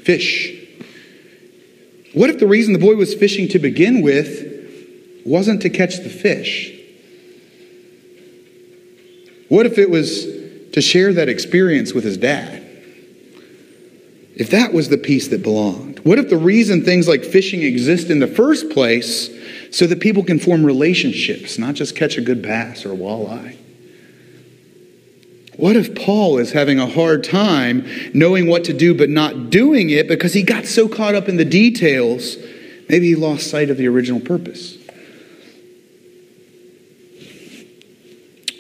fish. 0.05 0.55
What 2.15 2.31
if 2.31 2.39
the 2.39 2.47
reason 2.47 2.73
the 2.73 2.79
boy 2.79 2.95
was 2.95 3.15
fishing 3.15 3.49
to 3.49 3.59
begin 3.59 4.01
with 4.01 5.23
wasn't 5.27 5.63
to 5.63 5.71
catch 5.71 5.99
the 5.99 6.09
fish? 6.09 6.75
What 9.49 9.67
if 9.67 9.77
it 9.77 9.91
was 9.91 10.38
to 10.73 10.81
share 10.81 11.13
that 11.13 11.29
experience 11.29 11.93
with 11.93 12.05
his 12.05 12.17
dad. 12.17 12.65
If 14.39 14.51
that 14.51 14.73
was 14.73 14.89
the 14.89 14.99
piece 14.99 15.29
that 15.29 15.43
belonged, 15.43 15.99
what 16.01 16.19
if 16.19 16.31
the 16.31 16.37
reason 16.37 16.85
things 16.85 17.09
like 17.09 17.25
fishing 17.25 17.63
exist 17.63 18.09
in 18.09 18.21
the 18.21 18.29
first 18.29 18.71
place 18.71 19.31
so 19.73 19.87
that 19.89 20.01
people 20.01 20.23
can 20.23 20.39
form 20.39 20.65
relationships, 20.65 21.59
not 21.59 21.75
just 21.75 21.97
catch 21.97 22.17
a 22.17 22.21
good 22.21 22.41
bass 22.41 22.87
or 22.87 22.93
a 22.93 22.97
walleye? 22.97 23.57
What 25.57 25.75
if 25.75 25.93
Paul 25.97 26.39
is 26.39 26.53
having 26.53 26.79
a 26.79 26.87
hard 26.87 27.25
time 27.25 27.85
knowing 28.15 28.47
what 28.47 28.63
to 28.65 28.73
do 28.73 28.95
but 28.95 29.11
not 29.11 29.51
doing 29.51 29.91
it 29.91 30.07
because 30.07 30.33
he 30.33 30.45
got 30.45 30.67
so 30.67 30.89
caught 30.89 31.17
up 31.17 31.29
in 31.29 31.37
the 31.37 31.45
details, 31.45 32.37
maybe 32.89 33.09
he 33.09 33.17
lost 33.17 33.51
sight 33.51 33.69
of 33.69 33.77
the 33.77 33.89
original 33.89 34.21
purpose? 34.21 34.79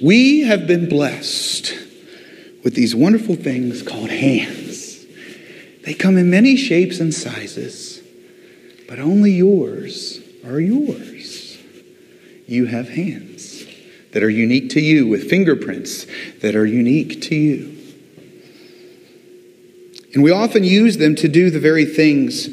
We 0.02 0.40
have 0.40 0.66
been 0.66 0.88
blessed 0.88 1.87
with 2.68 2.74
these 2.74 2.94
wonderful 2.94 3.34
things 3.34 3.82
called 3.82 4.10
hands. 4.10 5.06
They 5.86 5.94
come 5.94 6.18
in 6.18 6.28
many 6.28 6.54
shapes 6.54 7.00
and 7.00 7.14
sizes, 7.14 8.02
but 8.86 8.98
only 8.98 9.30
yours 9.30 10.20
are 10.44 10.60
yours. 10.60 11.56
You 12.46 12.66
have 12.66 12.90
hands 12.90 13.64
that 14.12 14.22
are 14.22 14.28
unique 14.28 14.68
to 14.72 14.82
you, 14.82 15.08
with 15.08 15.30
fingerprints 15.30 16.06
that 16.42 16.54
are 16.54 16.66
unique 16.66 17.22
to 17.22 17.34
you. 17.34 17.74
And 20.12 20.22
we 20.22 20.30
often 20.30 20.62
use 20.62 20.98
them 20.98 21.14
to 21.14 21.26
do 21.26 21.48
the 21.48 21.60
very 21.60 21.86
things 21.86 22.50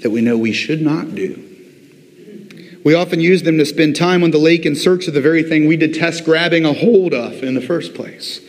that 0.00 0.08
we 0.08 0.22
know 0.22 0.38
we 0.38 0.54
should 0.54 0.80
not 0.80 1.14
do. 1.14 2.80
We 2.86 2.94
often 2.94 3.20
use 3.20 3.42
them 3.42 3.58
to 3.58 3.66
spend 3.66 3.96
time 3.96 4.24
on 4.24 4.30
the 4.30 4.38
lake 4.38 4.64
in 4.64 4.76
search 4.76 5.08
of 5.08 5.12
the 5.12 5.20
very 5.20 5.42
thing 5.42 5.66
we 5.66 5.76
detest 5.76 6.24
grabbing 6.24 6.64
a 6.64 6.72
hold 6.72 7.12
of 7.12 7.42
in 7.42 7.52
the 7.52 7.60
first 7.60 7.92
place. 7.92 8.40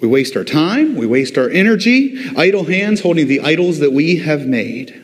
We 0.00 0.08
waste 0.08 0.34
our 0.36 0.44
time, 0.44 0.96
we 0.96 1.06
waste 1.06 1.36
our 1.36 1.50
energy, 1.50 2.18
idle 2.36 2.64
hands 2.64 3.00
holding 3.00 3.28
the 3.28 3.40
idols 3.40 3.80
that 3.80 3.92
we 3.92 4.16
have 4.16 4.46
made. 4.46 4.96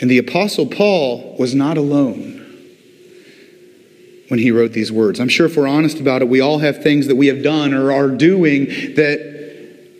And 0.00 0.10
the 0.10 0.18
Apostle 0.18 0.66
Paul 0.66 1.36
was 1.38 1.54
not 1.54 1.76
alone 1.76 2.40
when 4.28 4.38
he 4.38 4.50
wrote 4.50 4.72
these 4.72 4.92
words. 4.92 5.18
I'm 5.18 5.28
sure 5.28 5.46
if 5.46 5.56
we're 5.56 5.66
honest 5.66 5.98
about 5.98 6.22
it, 6.22 6.28
we 6.28 6.40
all 6.40 6.58
have 6.58 6.82
things 6.82 7.08
that 7.08 7.16
we 7.16 7.26
have 7.26 7.42
done 7.42 7.74
or 7.74 7.90
are 7.92 8.08
doing 8.08 8.66
that 8.94 9.34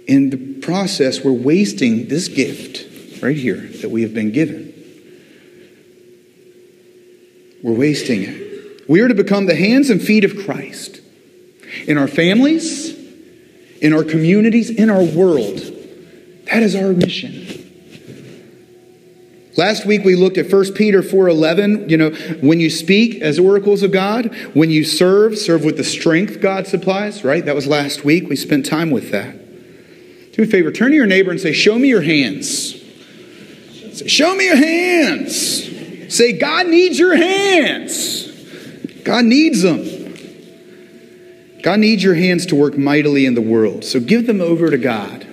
in 0.07 0.31
the 0.31 0.61
process 0.61 1.25
we're 1.25 1.33
wasting 1.33 2.09
this 2.09 2.29
gift 2.29 3.23
right 3.23 3.37
here 3.37 3.57
that 3.57 3.91
we 3.91 4.03
have 4.03 4.15
been 4.15 4.31
given. 4.31 4.73
We're 7.63 7.73
wasting 7.73 8.23
it. 8.23 8.89
We 8.89 9.01
are 9.01 9.09
to 9.09 9.15
become 9.15 9.47
the 9.47 9.55
hands 9.55 9.91
and 9.91 10.01
feet 10.01 10.25
of 10.25 10.37
Christ 10.45 11.01
in 11.87 11.99
our 11.99 12.09
families, 12.09 12.95
in 13.81 13.93
our 13.93 14.05
communities, 14.05 14.71
in 14.71 14.91
our 14.91 15.03
world. 15.03 15.59
That 16.51 16.63
is 16.63 16.75
our 16.75 16.93
mission. 16.93 17.49
Last 19.57 19.87
week 19.87 20.05
we 20.05 20.17
looked 20.17 20.37
at 20.37 20.51
1 20.51 20.75
Peter 20.75 21.01
4:11, 21.01 21.89
you 21.89 21.97
know, 21.97 22.11
when 22.41 22.59
you 22.59 22.71
speak 22.71 23.21
as 23.23 23.39
oracles 23.39 23.85
of 23.85 23.93
God, 23.93 24.35
when 24.53 24.71
you 24.71 24.83
serve, 24.83 25.39
serve 25.39 25.65
with 25.65 25.77
the 25.77 25.85
strength 25.85 26.41
God 26.41 26.67
supplies, 26.67 27.23
right? 27.23 27.45
That 27.45 27.55
was 27.55 27.69
last 27.69 28.05
week. 28.05 28.29
We 28.29 28.35
spent 28.35 28.67
time 28.67 28.91
with 28.91 29.11
that. 29.13 29.33
Do 30.33 30.43
me 30.43 30.49
a 30.49 30.51
favor, 30.51 30.73
turn 30.73 30.91
to 30.91 30.97
your 30.97 31.07
neighbor 31.07 31.31
and 31.31 31.41
say, 31.41 31.53
"Show 31.53 31.79
me 31.79 31.89
your 31.89 32.01
hands." 32.01 32.75
Say, 33.93 34.09
"Show 34.09 34.35
me 34.35 34.47
your 34.47 34.57
hands." 34.57 35.71
Say, 36.09 36.33
"God 36.33 36.69
needs 36.69 36.99
your 36.99 37.15
hands." 37.15 38.29
God 39.05 39.25
needs 39.25 39.63
them. 39.63 39.87
God 41.65 41.81
needs 41.81 42.05
your 42.05 42.15
hands 42.15 42.45
to 42.47 42.55
work 42.55 42.77
mightily 42.77 43.25
in 43.25 43.33
the 43.33 43.41
world, 43.41 43.87
so 43.87 43.99
give 43.99 44.27
them 44.27 44.43
over 44.43 44.71
to 44.71 44.77
God. 44.77 45.27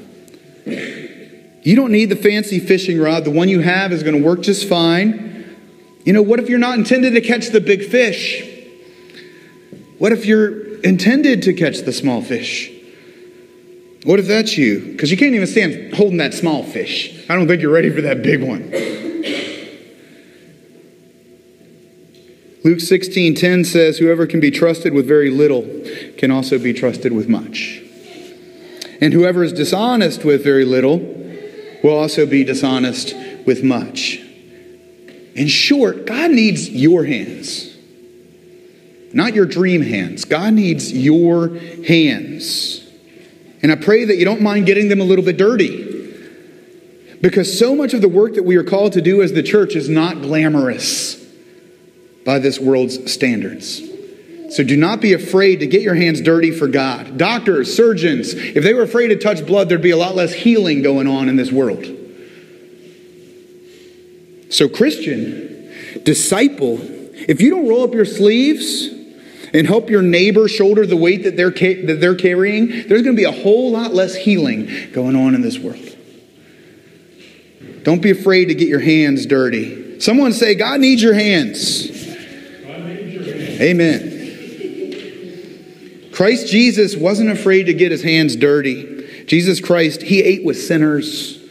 You 0.65 1.75
don't 1.75 1.91
need 1.91 2.05
the 2.05 2.15
fancy 2.15 2.57
fishing 2.57 2.97
rod. 3.01 3.25
The 3.25 3.31
one 3.31 3.49
you 3.49 3.59
have 3.59 3.91
is 3.91 4.01
going 4.01 4.15
to 4.15 4.23
work 4.25 4.39
just 4.39 4.69
fine. 4.69 5.57
You 6.05 6.13
know, 6.13 6.21
what 6.21 6.39
if 6.39 6.47
you're 6.47 6.57
not 6.57 6.77
intended 6.77 7.15
to 7.15 7.21
catch 7.21 7.49
the 7.49 7.59
big 7.59 7.83
fish? 7.83 8.47
What 9.97 10.13
if 10.13 10.25
you're 10.25 10.79
intended 10.83 11.43
to 11.43 11.53
catch 11.53 11.79
the 11.79 11.91
small 11.91 12.21
fish? 12.21 12.71
What 14.05 14.17
if 14.17 14.25
that's 14.25 14.57
you? 14.57 14.79
Because 14.93 15.11
you 15.11 15.17
can't 15.17 15.35
even 15.35 15.47
stand 15.47 15.93
holding 15.93 16.17
that 16.17 16.33
small 16.33 16.63
fish. 16.63 17.25
I 17.29 17.35
don't 17.35 17.49
think 17.49 17.61
you're 17.61 17.73
ready 17.73 17.89
for 17.89 18.01
that 18.03 18.23
big 18.23 18.41
one. 18.41 18.71
Luke 22.63 22.79
16:10 22.79 23.65
says, 23.65 23.97
"Whoever 23.97 24.27
can 24.27 24.39
be 24.39 24.51
trusted 24.51 24.93
with 24.93 25.07
very 25.07 25.31
little 25.31 25.67
can 26.21 26.29
also 26.29 26.59
be 26.59 26.71
trusted 26.71 27.11
with 27.11 27.27
much. 27.27 27.81
And 29.01 29.11
whoever 29.11 29.43
is 29.43 29.51
dishonest 29.51 30.23
with 30.23 30.43
very 30.43 30.65
little 30.65 30.99
will 31.83 31.95
also 31.95 32.27
be 32.27 32.43
dishonest 32.43 33.15
with 33.47 33.63
much." 33.63 34.19
In 35.33 35.47
short, 35.47 36.05
God 36.05 36.29
needs 36.29 36.69
your 36.69 37.05
hands. 37.05 37.69
Not 39.13 39.33
your 39.33 39.45
dream 39.45 39.81
hands. 39.81 40.23
God 40.23 40.53
needs 40.53 40.93
your 40.93 41.57
hands. 41.87 42.81
And 43.63 43.71
I 43.71 43.75
pray 43.75 44.05
that 44.05 44.17
you 44.17 44.25
don't 44.25 44.41
mind 44.41 44.67
getting 44.67 44.89
them 44.89 45.01
a 45.01 45.05
little 45.05 45.25
bit 45.25 45.37
dirty. 45.37 45.85
Because 47.19 47.57
so 47.57 47.75
much 47.75 47.95
of 47.95 48.01
the 48.01 48.07
work 48.07 48.35
that 48.35 48.43
we 48.43 48.55
are 48.57 48.63
called 48.63 48.93
to 48.93 49.01
do 49.01 49.23
as 49.23 49.33
the 49.33 49.43
church 49.43 49.75
is 49.75 49.89
not 49.89 50.21
glamorous 50.21 51.17
by 52.23 52.37
this 52.37 52.59
world's 52.59 53.11
standards. 53.11 53.81
So 54.51 54.65
do 54.65 54.75
not 54.75 54.99
be 54.99 55.13
afraid 55.13 55.61
to 55.61 55.67
get 55.67 55.81
your 55.81 55.95
hands 55.95 56.19
dirty 56.19 56.51
for 56.51 56.67
God. 56.67 57.17
Doctors, 57.17 57.73
surgeons, 57.73 58.33
if 58.33 58.65
they 58.65 58.73
were 58.73 58.81
afraid 58.81 59.07
to 59.07 59.15
touch 59.15 59.45
blood, 59.45 59.69
there'd 59.69 59.81
be 59.81 59.91
a 59.91 59.97
lot 59.97 60.13
less 60.13 60.33
healing 60.33 60.81
going 60.81 61.07
on 61.07 61.29
in 61.29 61.37
this 61.37 61.53
world. 61.53 61.85
So, 64.49 64.67
Christian, 64.67 65.73
disciple, 66.03 66.79
if 66.81 67.39
you 67.39 67.49
don't 67.49 67.65
roll 67.69 67.85
up 67.85 67.93
your 67.93 68.03
sleeves 68.03 68.87
and 69.53 69.65
help 69.65 69.89
your 69.89 70.01
neighbor 70.01 70.49
shoulder 70.49 70.85
the 70.85 70.97
weight 70.97 71.23
that 71.23 71.37
they're, 71.37 71.51
that 71.51 72.01
they're 72.01 72.15
carrying, 72.15 72.67
there's 72.89 73.03
going 73.03 73.15
to 73.15 73.21
be 73.21 73.23
a 73.23 73.31
whole 73.31 73.71
lot 73.71 73.93
less 73.93 74.15
healing 74.15 74.91
going 74.91 75.15
on 75.15 75.33
in 75.33 75.41
this 75.41 75.59
world. 75.59 75.95
Don't 77.83 78.01
be 78.01 78.11
afraid 78.11 78.45
to 78.45 78.53
get 78.53 78.67
your 78.67 78.81
hands 78.81 79.25
dirty. 79.25 80.01
Someone 80.01 80.33
say, 80.33 80.55
God 80.55 80.81
needs 80.81 81.01
your 81.01 81.13
hands. 81.13 81.89
Needs 81.89 82.05
your 82.65 83.37
hands. 83.37 83.61
Amen. 83.61 84.10
Christ 86.11 86.47
Jesus 86.47 86.95
wasn't 86.95 87.29
afraid 87.29 87.63
to 87.63 87.73
get 87.73 87.91
his 87.91 88.03
hands 88.03 88.35
dirty. 88.35 89.25
Jesus 89.25 89.59
Christ, 89.61 90.01
he 90.01 90.21
ate 90.21 90.43
with 90.43 90.61
sinners. 90.61 91.41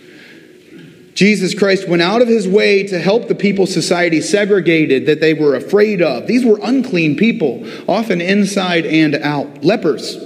Jesus 1.14 1.54
Christ 1.54 1.88
went 1.88 2.02
out 2.02 2.22
of 2.22 2.28
his 2.28 2.48
way 2.48 2.86
to 2.86 2.98
help 2.98 3.28
the 3.28 3.34
people 3.34 3.66
society 3.66 4.20
segregated 4.20 5.06
that 5.06 5.20
they 5.20 5.34
were 5.34 5.54
afraid 5.54 6.00
of. 6.00 6.26
These 6.26 6.44
were 6.44 6.58
unclean 6.62 7.16
people, 7.16 7.66
often 7.88 8.20
inside 8.20 8.86
and 8.86 9.14
out. 9.16 9.62
Lepers, 9.62 10.16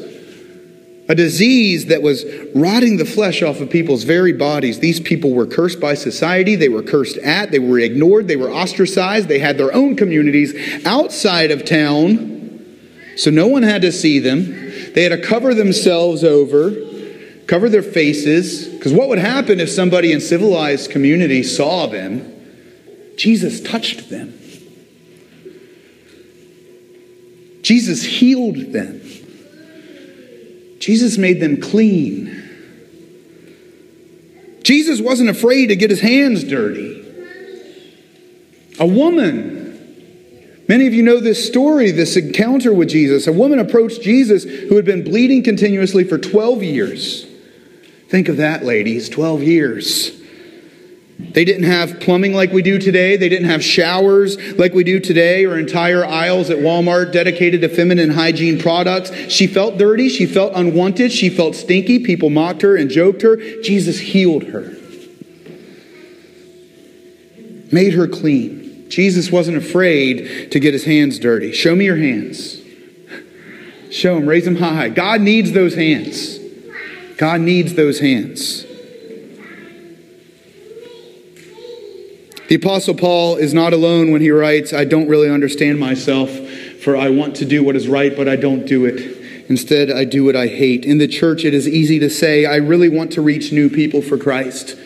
a 1.08 1.14
disease 1.14 1.86
that 1.86 2.02
was 2.02 2.24
rotting 2.54 2.96
the 2.96 3.04
flesh 3.04 3.42
off 3.42 3.60
of 3.60 3.70
people's 3.70 4.04
very 4.04 4.32
bodies. 4.32 4.78
These 4.78 5.00
people 5.00 5.34
were 5.34 5.46
cursed 5.46 5.80
by 5.80 5.94
society, 5.94 6.56
they 6.56 6.68
were 6.68 6.82
cursed 6.82 7.18
at, 7.18 7.50
they 7.50 7.58
were 7.58 7.78
ignored, 7.78 8.28
they 8.28 8.36
were 8.36 8.50
ostracized, 8.50 9.28
they 9.28 9.38
had 9.38 9.58
their 9.58 9.74
own 9.74 9.96
communities 9.96 10.54
outside 10.86 11.50
of 11.50 11.64
town, 11.64 12.33
so 13.16 13.30
no 13.30 13.46
one 13.46 13.62
had 13.62 13.82
to 13.82 13.92
see 13.92 14.18
them. 14.18 14.92
They 14.94 15.02
had 15.02 15.10
to 15.10 15.20
cover 15.20 15.54
themselves 15.54 16.24
over 16.24 16.70
cover 17.46 17.68
their 17.68 17.82
faces, 17.82 18.68
because 18.68 18.92
what 18.92 19.08
would 19.08 19.18
happen 19.18 19.60
if 19.60 19.68
somebody 19.68 20.12
in 20.12 20.20
civilized 20.20 20.90
community 20.90 21.42
saw 21.42 21.86
them? 21.86 22.30
Jesus 23.16 23.60
touched 23.60 24.08
them. 24.10 24.38
Jesus 27.62 28.02
healed 28.02 28.72
them. 28.72 29.00
Jesus 30.78 31.16
made 31.16 31.40
them 31.40 31.60
clean. 31.60 32.40
Jesus 34.62 35.00
wasn't 35.00 35.30
afraid 35.30 35.66
to 35.66 35.76
get 35.76 35.90
his 35.90 36.00
hands 36.00 36.44
dirty. 36.44 37.02
A 38.78 38.86
woman 38.86 39.63
Many 40.66 40.86
of 40.86 40.94
you 40.94 41.02
know 41.02 41.20
this 41.20 41.46
story, 41.46 41.90
this 41.90 42.16
encounter 42.16 42.72
with 42.72 42.88
Jesus. 42.88 43.26
A 43.26 43.32
woman 43.32 43.58
approached 43.58 44.02
Jesus 44.02 44.44
who 44.44 44.76
had 44.76 44.84
been 44.84 45.04
bleeding 45.04 45.42
continuously 45.42 46.04
for 46.04 46.16
12 46.16 46.62
years. 46.62 47.26
Think 48.08 48.28
of 48.28 48.38
that, 48.38 48.64
ladies 48.64 49.08
12 49.08 49.42
years. 49.42 50.20
They 51.18 51.44
didn't 51.44 51.64
have 51.64 52.00
plumbing 52.00 52.32
like 52.32 52.52
we 52.52 52.62
do 52.62 52.78
today. 52.78 53.16
They 53.16 53.28
didn't 53.28 53.48
have 53.48 53.62
showers 53.62 54.36
like 54.58 54.72
we 54.72 54.84
do 54.84 54.98
today 54.98 55.44
or 55.44 55.58
entire 55.58 56.04
aisles 56.04 56.50
at 56.50 56.58
Walmart 56.58 57.12
dedicated 57.12 57.60
to 57.60 57.68
feminine 57.68 58.10
hygiene 58.10 58.58
products. 58.58 59.12
She 59.30 59.46
felt 59.46 59.78
dirty. 59.78 60.08
She 60.08 60.26
felt 60.26 60.52
unwanted. 60.54 61.12
She 61.12 61.30
felt 61.30 61.54
stinky. 61.54 62.00
People 62.00 62.30
mocked 62.30 62.62
her 62.62 62.74
and 62.74 62.90
joked 62.90 63.22
her. 63.22 63.36
Jesus 63.62 63.98
healed 63.98 64.44
her, 64.44 64.74
made 67.70 67.94
her 67.94 68.08
clean. 68.08 68.63
Jesus 68.88 69.30
wasn't 69.30 69.56
afraid 69.56 70.50
to 70.52 70.60
get 70.60 70.72
his 70.72 70.84
hands 70.84 71.18
dirty. 71.18 71.52
Show 71.52 71.74
me 71.74 71.86
your 71.86 71.96
hands. 71.96 72.60
Show 73.90 74.16
them, 74.16 74.26
raise 74.26 74.44
them 74.44 74.56
high. 74.56 74.88
God 74.88 75.20
needs 75.20 75.52
those 75.52 75.74
hands. 75.74 76.38
God 77.16 77.40
needs 77.40 77.74
those 77.74 78.00
hands. 78.00 78.66
The 82.48 82.56
Apostle 82.56 82.94
Paul 82.94 83.36
is 83.36 83.54
not 83.54 83.72
alone 83.72 84.12
when 84.12 84.20
he 84.20 84.30
writes, 84.30 84.72
I 84.72 84.84
don't 84.84 85.08
really 85.08 85.30
understand 85.30 85.80
myself, 85.80 86.30
for 86.82 86.96
I 86.96 87.08
want 87.08 87.36
to 87.36 87.44
do 87.44 87.64
what 87.64 87.74
is 87.74 87.88
right, 87.88 88.14
but 88.14 88.28
I 88.28 88.36
don't 88.36 88.66
do 88.66 88.84
it. 88.84 89.48
Instead, 89.48 89.90
I 89.90 90.04
do 90.04 90.24
what 90.24 90.36
I 90.36 90.46
hate. 90.46 90.84
In 90.84 90.98
the 90.98 91.08
church, 91.08 91.44
it 91.44 91.54
is 91.54 91.68
easy 91.68 91.98
to 92.00 92.10
say, 92.10 92.46
I 92.46 92.56
really 92.56 92.88
want 92.88 93.12
to 93.12 93.22
reach 93.22 93.52
new 93.52 93.70
people 93.70 94.02
for 94.02 94.18
Christ. 94.18 94.76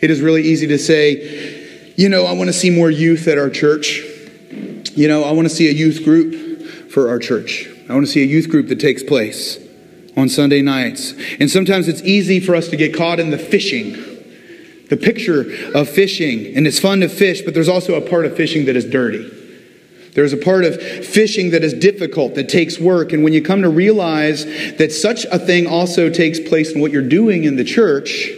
It 0.00 0.10
is 0.10 0.20
really 0.20 0.42
easy 0.42 0.66
to 0.66 0.78
say, 0.78 1.53
you 1.96 2.08
know, 2.08 2.24
I 2.24 2.32
want 2.32 2.48
to 2.48 2.52
see 2.52 2.70
more 2.70 2.90
youth 2.90 3.28
at 3.28 3.38
our 3.38 3.50
church. 3.50 4.02
You 4.94 5.08
know, 5.08 5.24
I 5.24 5.32
want 5.32 5.48
to 5.48 5.54
see 5.54 5.68
a 5.68 5.72
youth 5.72 6.04
group 6.04 6.90
for 6.90 7.08
our 7.08 7.18
church. 7.18 7.68
I 7.88 7.94
want 7.94 8.06
to 8.06 8.12
see 8.12 8.22
a 8.22 8.26
youth 8.26 8.48
group 8.48 8.68
that 8.68 8.80
takes 8.80 9.02
place 9.02 9.58
on 10.16 10.28
Sunday 10.28 10.62
nights. 10.62 11.14
And 11.40 11.50
sometimes 11.50 11.88
it's 11.88 12.02
easy 12.02 12.40
for 12.40 12.54
us 12.54 12.68
to 12.68 12.76
get 12.76 12.94
caught 12.94 13.20
in 13.20 13.30
the 13.30 13.38
fishing, 13.38 13.92
the 14.88 14.96
picture 14.96 15.42
of 15.74 15.88
fishing. 15.88 16.56
And 16.56 16.66
it's 16.66 16.78
fun 16.78 17.00
to 17.00 17.08
fish, 17.08 17.42
but 17.42 17.54
there's 17.54 17.68
also 17.68 17.94
a 17.94 18.08
part 18.08 18.24
of 18.24 18.36
fishing 18.36 18.66
that 18.66 18.76
is 18.76 18.84
dirty. 18.84 19.30
There's 20.14 20.32
a 20.32 20.36
part 20.36 20.64
of 20.64 20.80
fishing 20.80 21.50
that 21.50 21.64
is 21.64 21.74
difficult, 21.74 22.36
that 22.36 22.48
takes 22.48 22.78
work. 22.78 23.12
And 23.12 23.24
when 23.24 23.32
you 23.32 23.42
come 23.42 23.62
to 23.62 23.68
realize 23.68 24.44
that 24.76 24.92
such 24.92 25.24
a 25.24 25.38
thing 25.38 25.66
also 25.66 26.08
takes 26.08 26.38
place 26.38 26.72
in 26.72 26.80
what 26.80 26.92
you're 26.92 27.02
doing 27.02 27.44
in 27.44 27.56
the 27.56 27.64
church, 27.64 28.28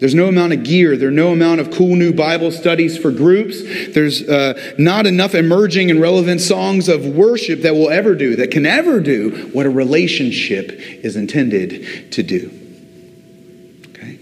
there's 0.00 0.14
no 0.14 0.28
amount 0.28 0.52
of 0.52 0.64
gear. 0.64 0.96
There's 0.96 1.14
no 1.14 1.32
amount 1.32 1.60
of 1.60 1.70
cool 1.70 1.94
new 1.94 2.12
Bible 2.12 2.50
studies 2.50 2.98
for 2.98 3.10
groups. 3.12 3.62
There's 3.94 4.28
uh, 4.28 4.74
not 4.76 5.06
enough 5.06 5.34
emerging 5.34 5.90
and 5.90 6.00
relevant 6.00 6.40
songs 6.40 6.88
of 6.88 7.06
worship 7.06 7.62
that 7.62 7.74
will 7.74 7.90
ever 7.90 8.14
do, 8.14 8.36
that 8.36 8.50
can 8.50 8.66
ever 8.66 8.98
do 9.00 9.50
what 9.52 9.66
a 9.66 9.70
relationship 9.70 10.72
is 10.72 11.14
intended 11.14 12.12
to 12.12 12.22
do. 12.22 12.50
Okay? 13.90 14.18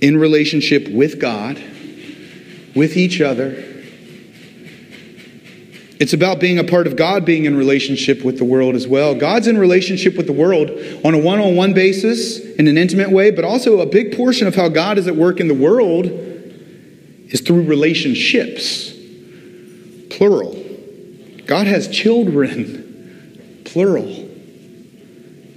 In 0.00 0.16
relationship 0.16 0.88
with 0.88 1.20
God, 1.20 1.62
with 2.74 2.96
each 2.96 3.20
other, 3.20 3.69
it's 6.00 6.14
about 6.14 6.40
being 6.40 6.58
a 6.58 6.64
part 6.64 6.86
of 6.86 6.96
God 6.96 7.26
being 7.26 7.44
in 7.44 7.54
relationship 7.54 8.24
with 8.24 8.38
the 8.38 8.44
world 8.44 8.74
as 8.74 8.88
well. 8.88 9.14
God's 9.14 9.46
in 9.46 9.58
relationship 9.58 10.16
with 10.16 10.26
the 10.26 10.32
world 10.32 10.70
on 11.04 11.12
a 11.12 11.18
one 11.18 11.38
on 11.38 11.56
one 11.56 11.74
basis 11.74 12.40
in 12.40 12.66
an 12.68 12.78
intimate 12.78 13.10
way, 13.10 13.30
but 13.30 13.44
also 13.44 13.80
a 13.80 13.86
big 13.86 14.16
portion 14.16 14.46
of 14.46 14.54
how 14.54 14.70
God 14.70 14.96
is 14.96 15.06
at 15.06 15.14
work 15.14 15.40
in 15.40 15.46
the 15.46 15.54
world 15.54 16.06
is 16.06 17.42
through 17.42 17.64
relationships. 17.64 18.94
Plural. 20.08 20.54
God 21.46 21.66
has 21.66 21.86
children. 21.86 23.62
Plural. 23.66 24.26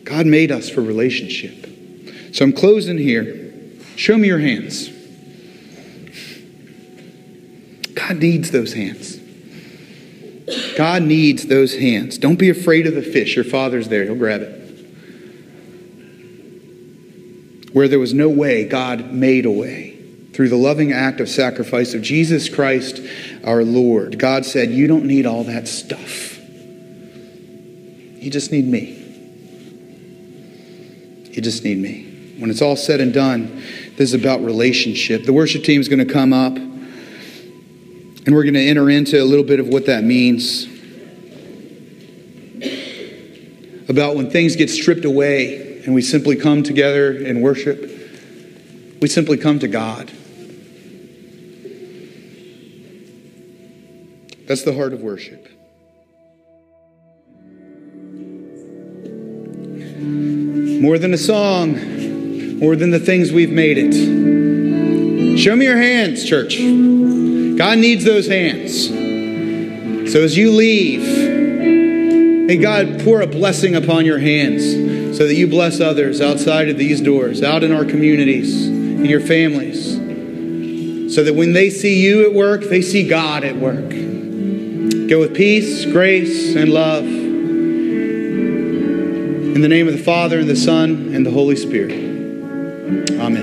God 0.04 0.26
made 0.26 0.52
us 0.52 0.70
for 0.70 0.82
relationship. 0.82 1.70
So 2.36 2.44
I'm 2.44 2.52
closing 2.52 2.98
here. 2.98 3.54
Show 3.96 4.18
me 4.18 4.28
your 4.28 4.40
hands. 4.40 4.90
God 7.94 8.18
needs 8.18 8.52
those 8.52 8.74
hands. 8.74 9.23
God 10.76 11.04
needs 11.04 11.48
those 11.48 11.76
hands. 11.76 12.18
Don't 12.18 12.38
be 12.38 12.50
afraid 12.50 12.88
of 12.88 12.96
the 12.96 13.02
fish. 13.02 13.36
Your 13.36 13.46
father's 13.46 13.88
there, 13.88 14.04
he'll 14.06 14.16
grab 14.16 14.42
it. 14.42 14.60
Where 17.74 17.88
there 17.88 18.00
was 18.00 18.14
no 18.14 18.30
way, 18.30 18.66
God 18.68 19.12
made 19.12 19.46
a 19.46 19.52
way. 19.52 19.98
Through 20.34 20.50
the 20.50 20.58
loving 20.58 20.92
act 20.92 21.20
of 21.20 21.30
sacrifice 21.30 21.94
of 21.94 22.02
Jesus 22.02 22.50
Christ 22.50 23.00
our 23.44 23.64
Lord, 23.64 24.18
God 24.18 24.46
said, 24.46 24.72
You 24.72 24.88
don't 24.88 25.06
need 25.06 25.26
all 25.26 25.44
that 25.44 25.68
stuff. 25.68 26.40
You 28.24 28.30
just 28.32 28.52
need 28.52 28.66
me. 28.66 29.00
You 31.32 31.42
just 31.42 31.64
need 31.64 31.78
me. 31.78 32.36
When 32.38 32.50
it's 32.50 32.62
all 32.62 32.76
said 32.76 33.02
and 33.02 33.14
done, 33.14 33.64
this 33.98 34.14
is 34.14 34.14
about 34.14 34.44
relationship. 34.44 35.26
The 35.26 35.34
worship 35.34 35.64
team 35.64 35.82
is 35.82 35.90
going 35.90 36.06
to 36.06 36.12
come 36.12 36.34
up. 36.34 36.58
And 38.26 38.34
we're 38.34 38.44
going 38.44 38.54
to 38.54 38.66
enter 38.66 38.90
into 38.90 39.22
a 39.22 39.26
little 39.26 39.44
bit 39.44 39.60
of 39.60 39.68
what 39.68 39.86
that 39.88 40.04
means. 40.04 40.66
About 43.90 44.16
when 44.16 44.30
things 44.30 44.56
get 44.56 44.70
stripped 44.70 45.04
away 45.04 45.82
and 45.84 45.94
we 45.94 46.02
simply 46.02 46.38
come 46.38 46.64
together 46.64 47.12
and 47.12 47.42
worship, 47.42 47.82
we 49.02 49.10
simply 49.10 49.38
come 49.38 49.60
to 49.60 49.68
God. 49.68 50.10
That's 54.48 54.64
the 54.64 54.74
heart 54.74 54.94
of 54.94 55.02
worship. 55.02 55.48
More 60.82 60.98
than 60.98 61.14
a 61.14 61.18
song, 61.18 62.60
more 62.60 62.76
than 62.76 62.92
the 62.92 63.00
things 63.00 63.32
we've 63.32 63.52
made 63.52 63.78
it. 63.78 65.38
Show 65.38 65.56
me 65.56 65.66
your 65.66 65.78
hands, 65.78 66.24
church. 66.24 66.58
God 67.58 67.78
needs 67.78 68.04
those 68.04 68.28
hands. 68.28 68.88
So 70.12 70.22
as 70.24 70.36
you 70.38 70.52
leave, 70.52 71.02
may 72.48 72.58
God 72.58 73.02
pour 73.04 73.22
a 73.22 73.28
blessing 73.28 73.76
upon 73.76 74.06
your 74.06 74.20
hands 74.20 75.18
so 75.18 75.28
that 75.28 75.36
you 75.36 75.48
bless 75.48 75.80
others 75.80 76.20
outside 76.22 76.70
of 76.70 76.78
these 76.78 77.00
doors, 77.02 77.44
out 77.44 77.64
in 77.64 77.72
our 77.72 77.86
communities, 77.86 78.68
in 78.68 79.06
your 79.06 79.20
families, 79.20 79.94
so 81.14 81.24
that 81.24 81.36
when 81.36 81.54
they 81.54 81.70
see 81.70 82.02
you 82.04 82.26
at 82.26 82.34
work, 82.34 82.64
they 82.64 82.82
see 82.82 83.08
God 83.08 83.44
at 83.44 83.56
work. 83.56 83.90
Go 85.08 85.20
with 85.20 85.36
peace, 85.36 85.86
grace, 85.86 86.56
and 86.56 86.72
love. 86.72 87.06
In 89.56 89.62
the 89.62 89.68
name 89.68 89.88
of 89.88 89.94
the 89.94 90.04
Father, 90.04 90.40
and 90.40 90.50
the 90.50 90.56
Son, 90.56 91.14
and 91.14 91.24
the 91.26 91.32
Holy 91.32 91.56
Spirit. 91.56 91.92
Amen. 93.20 93.43